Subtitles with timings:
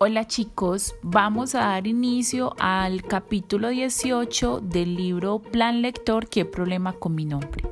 [0.00, 6.92] Hola chicos, vamos a dar inicio al capítulo 18 del libro Plan Lector, ¿qué problema
[6.92, 7.64] con mi nombre?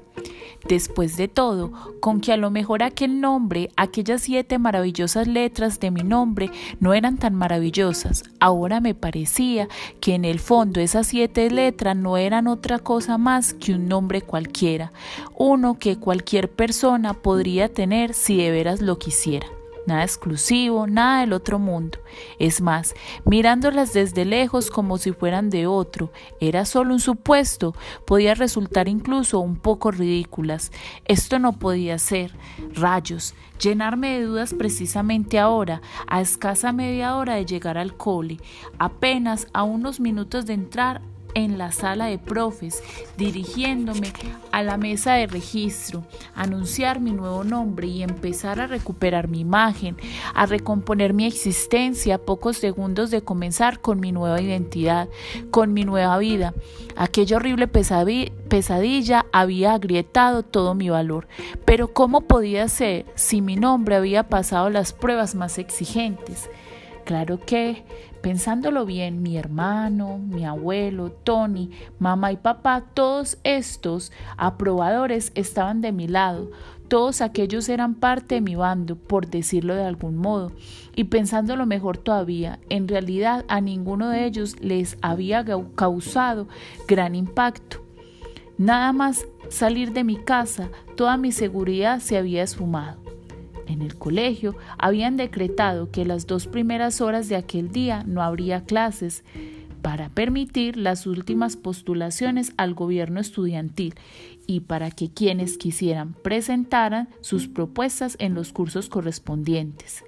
[0.68, 5.92] Después de todo, con que a lo mejor aquel nombre, aquellas siete maravillosas letras de
[5.92, 6.50] mi nombre
[6.80, 9.68] no eran tan maravillosas, ahora me parecía
[10.00, 14.20] que en el fondo esas siete letras no eran otra cosa más que un nombre
[14.20, 14.92] cualquiera,
[15.36, 19.46] uno que cualquier persona podría tener si de veras lo quisiera
[19.86, 21.98] nada exclusivo, nada del otro mundo.
[22.38, 28.34] Es más, mirándolas desde lejos como si fueran de otro, era solo un supuesto, podía
[28.34, 30.72] resultar incluso un poco ridículas.
[31.04, 32.32] Esto no podía ser.
[32.72, 38.38] Rayos, llenarme de dudas precisamente ahora, a escasa media hora de llegar al cole,
[38.78, 41.00] apenas a unos minutos de entrar
[41.36, 42.82] en la sala de profes,
[43.18, 44.10] dirigiéndome
[44.52, 46.02] a la mesa de registro,
[46.34, 49.98] anunciar mi nuevo nombre y empezar a recuperar mi imagen,
[50.34, 55.10] a recomponer mi existencia a pocos segundos de comenzar con mi nueva identidad,
[55.50, 56.54] con mi nueva vida.
[56.96, 61.28] Aquella horrible pesadilla había agrietado todo mi valor.
[61.66, 66.48] Pero ¿cómo podía ser si mi nombre había pasado las pruebas más exigentes?
[67.06, 67.84] Claro que,
[68.20, 75.92] pensándolo bien, mi hermano, mi abuelo, Tony, mamá y papá, todos estos aprobadores estaban de
[75.92, 76.50] mi lado,
[76.88, 80.50] todos aquellos eran parte de mi bando, por decirlo de algún modo,
[80.96, 85.44] y pensándolo mejor todavía, en realidad a ninguno de ellos les había
[85.76, 86.48] causado
[86.88, 87.84] gran impacto.
[88.58, 93.05] Nada más salir de mi casa, toda mi seguridad se había esfumado.
[93.66, 98.64] En el colegio habían decretado que las dos primeras horas de aquel día no habría
[98.64, 99.24] clases
[99.82, 103.94] para permitir las últimas postulaciones al gobierno estudiantil
[104.46, 110.04] y para que quienes quisieran presentaran sus propuestas en los cursos correspondientes.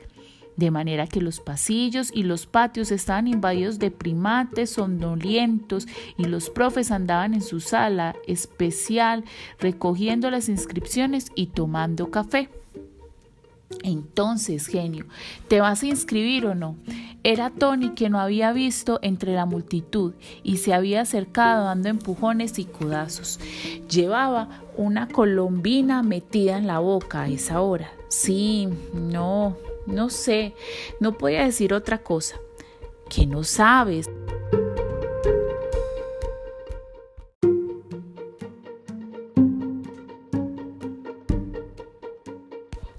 [0.56, 6.50] De manera que los pasillos y los patios estaban invadidos de primates somnolientos y los
[6.50, 9.22] profes andaban en su sala especial
[9.60, 12.48] recogiendo las inscripciones y tomando café.
[13.82, 15.06] Entonces, genio,
[15.48, 16.76] ¿te vas a inscribir o no?
[17.22, 22.58] Era Tony que no había visto entre la multitud y se había acercado dando empujones
[22.58, 23.38] y codazos.
[23.90, 27.90] Llevaba una colombina metida en la boca a esa hora.
[28.08, 30.54] Sí, no, no sé,
[31.00, 32.36] no podía decir otra cosa.
[33.10, 34.08] Que no sabes.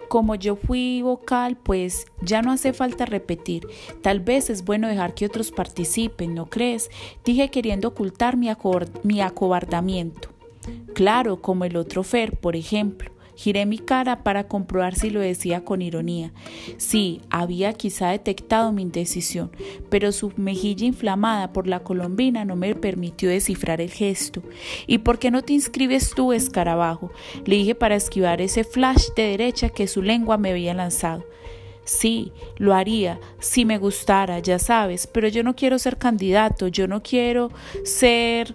[0.10, 3.68] Como yo fui vocal, pues ya no hace falta repetir.
[4.02, 6.90] Tal vez es bueno dejar que otros participen, ¿no crees?
[7.24, 8.50] Dije queriendo ocultar mi,
[9.04, 10.30] mi acobardamiento.
[10.94, 13.12] Claro, como el otro Fer, por ejemplo.
[13.40, 16.34] Giré mi cara para comprobar si lo decía con ironía.
[16.76, 19.50] Sí, había quizá detectado mi indecisión,
[19.90, 24.44] pero su mejilla inflamada por la colombina no me permitió descifrar el gesto.
[24.88, 27.14] ¿Y por qué no te inscribes tú, escarabajo?
[27.46, 31.24] Le dije para esquivar ese flash de derecha que su lengua me había lanzado.
[31.86, 36.90] Sí, lo haría, si me gustara, ya sabes, pero yo no quiero ser candidato, yo
[36.90, 37.52] no quiero
[37.86, 38.54] ser...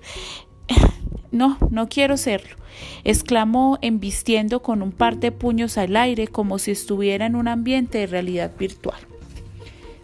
[1.35, 2.57] No, no quiero serlo
[3.05, 7.99] exclamó embistiendo con un par de puños al aire como si estuviera en un ambiente
[7.99, 8.99] de realidad virtual.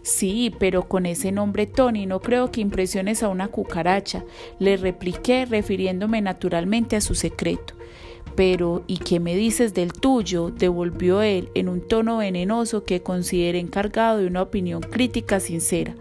[0.03, 4.23] Sí, pero con ese nombre Tony no creo que impresiones a una cucaracha,
[4.57, 7.75] le repliqué refiriéndome naturalmente a su secreto.
[8.35, 10.49] Pero, ¿y qué me dices del tuyo?
[10.49, 15.95] devolvió él en un tono venenoso que consideré encargado de una opinión crítica sincera.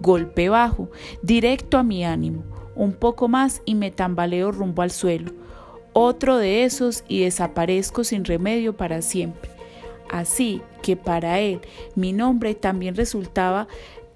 [0.00, 0.90] Golpe bajo,
[1.22, 2.53] directo a mi ánimo.
[2.76, 5.32] Un poco más y me tambaleo rumbo al suelo
[5.94, 9.50] otro de esos y desaparezco sin remedio para siempre.
[10.10, 11.60] Así que para él
[11.94, 13.68] mi nombre también resultaba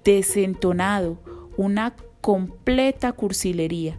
[0.03, 1.17] desentonado,
[1.57, 3.97] una completa cursilería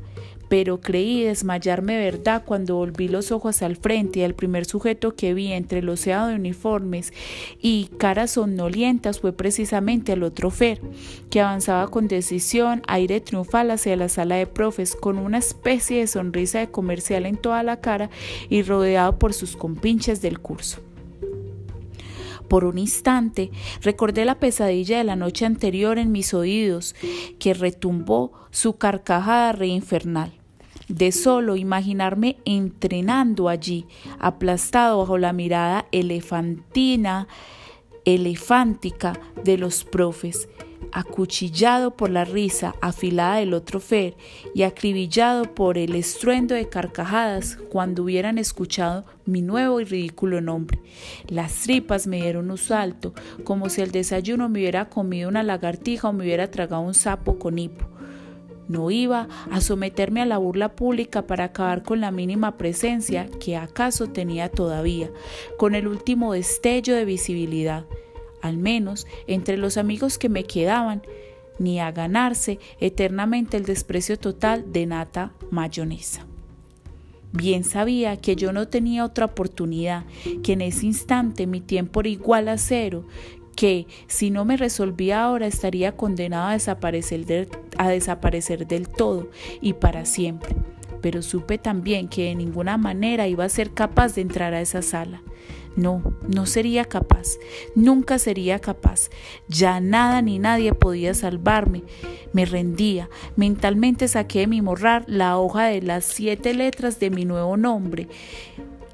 [0.51, 5.15] pero creí desmayarme de verdad cuando volví los ojos al frente y el primer sujeto
[5.15, 7.13] que vi entre el océano de uniformes
[7.63, 10.81] y caras somnolientas fue precisamente el otro Fer,
[11.31, 16.09] que avanzaba con decisión, aire triunfal hacia la sala de profes, con una especie de
[16.09, 18.11] sonrisa de comercial en toda la cara
[18.49, 20.81] y rodeado por sus compinches del curso.
[22.49, 23.53] Por un instante
[23.83, 26.97] recordé la pesadilla de la noche anterior en mis oídos,
[27.39, 30.40] que retumbó su carcajada reinfernal
[30.91, 33.87] de solo imaginarme entrenando allí,
[34.19, 37.29] aplastado bajo la mirada elefantina,
[38.05, 40.49] elefántica de los profes.
[40.93, 44.17] acuchillado por la risa afilada del otro Fer
[44.57, 50.81] y acribillado por el estruendo de carcajadas cuando hubieran escuchado mi nuevo y ridículo nombre.
[51.29, 53.15] Las tripas me dieron un salto,
[53.45, 57.39] como si el desayuno me hubiera comido una lagartija o me hubiera tragado un sapo
[57.39, 57.87] con hipo.
[58.71, 63.57] No iba a someterme a la burla pública para acabar con la mínima presencia que
[63.57, 65.11] acaso tenía todavía,
[65.59, 67.85] con el último destello de visibilidad
[68.43, 71.03] al menos entre los amigos que me quedaban,
[71.59, 76.27] ni a ganarse eternamente el desprecio total de nata mayonesa.
[77.33, 80.05] Bien sabía que yo no tenía otra oportunidad,
[80.43, 83.05] que en ese instante mi tiempo era igual a cero,
[83.61, 87.47] que si no me resolvía ahora estaría condenado a desaparecer,
[87.77, 89.29] a desaparecer del todo
[89.61, 90.57] y para siempre.
[91.03, 94.81] Pero supe también que de ninguna manera iba a ser capaz de entrar a esa
[94.81, 95.23] sala.
[95.77, 97.37] No, no sería capaz,
[97.75, 99.11] nunca sería capaz.
[99.47, 101.83] Ya nada ni nadie podía salvarme.
[102.33, 103.11] Me rendía.
[103.37, 108.09] Mentalmente saqué de mi morrar la hoja de las siete letras de mi nuevo nombre,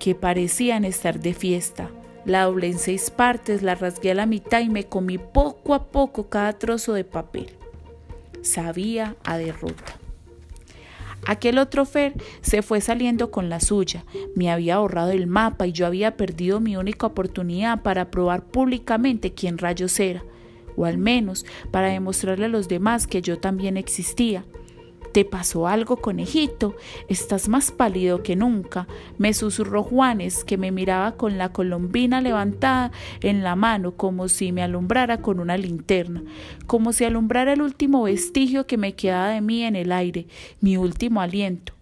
[0.00, 1.88] que parecían estar de fiesta.
[2.26, 5.84] La doblé en seis partes, la rasgué a la mitad y me comí poco a
[5.84, 7.56] poco cada trozo de papel.
[8.42, 9.96] Sabía a derrota.
[11.24, 14.04] Aquel otro Fer se fue saliendo con la suya.
[14.34, 19.32] Me había ahorrado el mapa y yo había perdido mi única oportunidad para probar públicamente
[19.32, 20.24] quién rayos era,
[20.76, 24.44] o al menos para demostrarle a los demás que yo también existía.
[25.16, 26.76] ¿Te pasó algo, conejito?
[27.08, 28.86] Estás más pálido que nunca,
[29.16, 32.92] me susurró Juanes, que me miraba con la colombina levantada
[33.22, 36.22] en la mano como si me alumbrara con una linterna,
[36.66, 40.26] como si alumbrara el último vestigio que me quedaba de mí en el aire,
[40.60, 41.72] mi último aliento.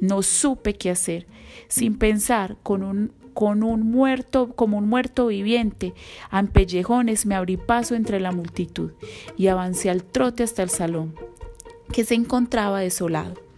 [0.00, 1.26] No supe qué hacer.
[1.66, 5.94] Sin pensar, con un con un muerto, como un muerto viviente,
[6.30, 8.92] a empellejones me abrí paso entre la multitud
[9.36, 11.14] y avancé al trote hasta el salón
[11.92, 13.48] que se encontraba desolado.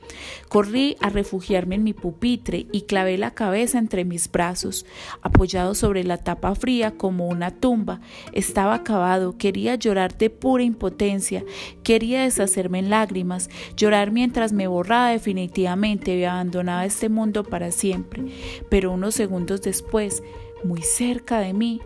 [0.49, 4.85] Corrí a refugiarme en mi pupitre y clavé la cabeza entre mis brazos,
[5.23, 8.01] apoyado sobre la tapa fría como una tumba.
[8.33, 11.45] Estaba acabado, quería llorar de pura impotencia,
[11.83, 18.25] quería deshacerme en lágrimas, llorar mientras me borraba definitivamente y abandonaba este mundo para siempre.
[18.69, 20.23] Pero unos segundos después,
[20.65, 21.81] muy cerca de mí,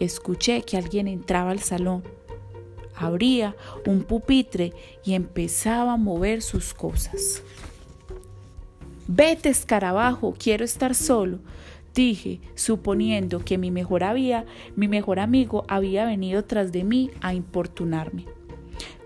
[0.00, 2.02] escuché que alguien entraba al salón
[2.98, 3.56] abría
[3.86, 4.72] un pupitre
[5.04, 7.42] y empezaba a mover sus cosas.
[9.06, 11.38] Vete, escarabajo, quiero estar solo,
[11.94, 14.44] dije, suponiendo que mi mejor, había,
[14.76, 18.26] mi mejor amigo había venido tras de mí a importunarme.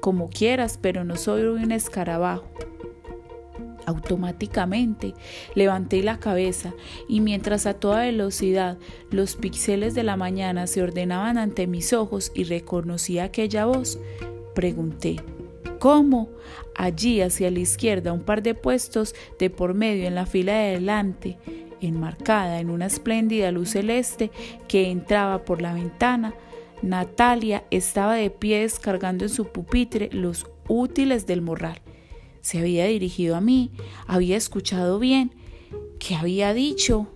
[0.00, 2.44] Como quieras, pero no soy un escarabajo.
[3.86, 5.14] Automáticamente
[5.54, 6.74] levanté la cabeza
[7.08, 8.78] y mientras a toda velocidad
[9.10, 13.98] los píxeles de la mañana se ordenaban ante mis ojos y reconocí aquella voz,
[14.54, 15.16] pregunté
[15.82, 16.28] ¿Cómo?
[16.76, 20.68] Allí hacia la izquierda, un par de puestos de por medio en la fila de
[20.68, 21.38] adelante,
[21.80, 24.30] enmarcada en una espléndida luz celeste
[24.68, 26.34] que entraba por la ventana,
[26.82, 31.81] Natalia estaba de pie descargando en su pupitre los útiles del morral
[32.42, 33.70] se había dirigido a mí,
[34.06, 35.34] había escuchado bien.
[35.98, 37.06] ¿Qué había dicho?